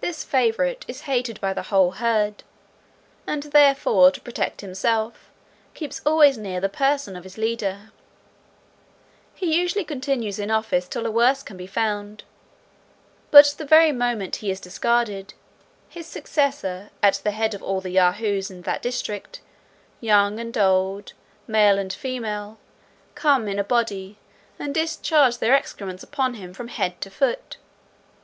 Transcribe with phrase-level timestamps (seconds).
[0.00, 2.42] This favourite is hated by the whole herd,
[3.24, 5.30] and therefore, to protect himself,
[5.74, 7.92] keeps always near the person of his leader.
[9.32, 12.24] He usually continues in office till a worse can be found;
[13.30, 15.34] but the very moment he is discarded,
[15.88, 19.40] his successor, at the head of all the Yahoos in that district,
[20.00, 21.12] young and old,
[21.46, 22.58] male and female,
[23.14, 24.18] come in a body,
[24.58, 27.56] and discharge their excrements upon him from head to foot.